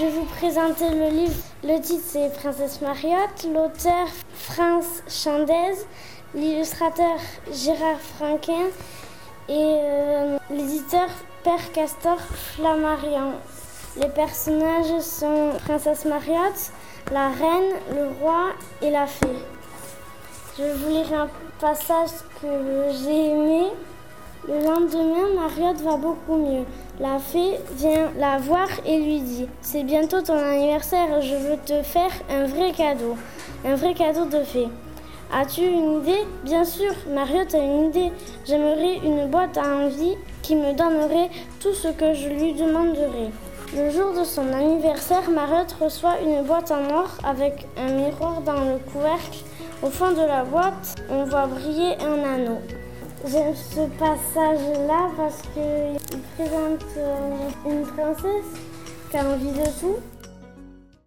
Je 0.00 0.06
vais 0.06 0.10
vous 0.12 0.24
présenter 0.24 0.88
le 0.88 1.10
livre. 1.10 1.42
Le 1.62 1.78
titre 1.78 2.04
c'est 2.06 2.32
Princesse 2.32 2.80
Mariotte, 2.80 3.46
l'auteur 3.52 4.06
France 4.32 5.02
Chandez, 5.08 5.74
l'illustrateur 6.34 7.18
Gérard 7.52 8.00
Franquin 8.16 8.68
et 9.48 9.52
euh, 9.52 10.38
l'éditeur 10.48 11.08
Père 11.44 11.72
Castor 11.72 12.18
Flammarion. 12.18 13.34
Les 13.96 14.08
personnages 14.08 15.00
sont 15.00 15.50
Princesse 15.64 16.04
Mariotte, 16.04 16.70
la 17.10 17.28
reine, 17.28 17.74
le 17.92 18.06
roi 18.20 18.50
et 18.82 18.90
la 18.90 19.08
fée. 19.08 19.26
Je 20.56 20.62
vais 20.62 20.74
vous 20.74 20.88
lire 20.90 21.12
un 21.12 21.28
passage 21.60 22.10
que 22.40 22.46
j'ai 23.02 23.30
aimé. 23.30 23.64
Le 24.46 24.64
lendemain, 24.64 25.34
Mariotte 25.34 25.80
va 25.80 25.96
beaucoup 25.96 26.36
mieux. 26.36 26.64
La 27.00 27.18
fée 27.18 27.58
vient 27.74 28.12
la 28.16 28.38
voir 28.38 28.68
et 28.86 28.96
lui 28.96 29.22
dit 29.22 29.48
C'est 29.60 29.82
bientôt 29.82 30.22
ton 30.22 30.38
anniversaire, 30.38 31.20
je 31.20 31.34
veux 31.34 31.56
te 31.56 31.82
faire 31.82 32.12
un 32.30 32.44
vrai 32.44 32.70
cadeau. 32.70 33.16
Un 33.64 33.74
vrai 33.74 33.94
cadeau 33.94 34.24
de 34.26 34.44
fée. 34.44 34.68
As-tu 35.32 35.62
une 35.62 36.00
idée? 36.00 36.26
Bien 36.44 36.64
sûr, 36.64 36.92
Mariotte 37.12 37.56
a 37.56 37.58
une 37.58 37.86
idée. 37.86 38.12
J'aimerais 38.46 38.98
une 38.98 39.26
boîte 39.26 39.58
à 39.58 39.66
envie 39.66 40.14
qui 40.42 40.54
me 40.54 40.74
donnerait 40.74 41.30
tout 41.58 41.74
ce 41.74 41.88
que 41.88 42.14
je 42.14 42.28
lui 42.28 42.54
demanderais. 42.54 43.30
Le 43.72 43.88
jour 43.88 44.12
de 44.18 44.24
son 44.24 44.52
anniversaire, 44.52 45.30
Mariotte 45.30 45.76
reçoit 45.80 46.20
une 46.22 46.42
boîte 46.42 46.72
en 46.72 46.90
or 46.92 47.08
avec 47.22 47.68
un 47.76 47.92
miroir 47.92 48.40
dans 48.40 48.64
le 48.64 48.78
couvercle. 48.92 49.44
Au 49.80 49.86
fond 49.88 50.10
de 50.10 50.26
la 50.26 50.42
boîte, 50.42 50.96
on 51.08 51.22
voit 51.24 51.46
briller 51.46 51.94
un 52.00 52.34
anneau. 52.34 52.58
J'aime 53.24 53.54
ce 53.54 53.86
passage-là 53.96 55.10
parce 55.16 55.42
qu'il 55.52 56.20
présente 56.36 56.84
euh, 56.96 57.70
une 57.70 57.86
princesse 57.86 58.60
qui 59.08 59.16
a 59.16 59.24
envie 59.24 59.52
de 59.52 59.66
tout 59.78 59.98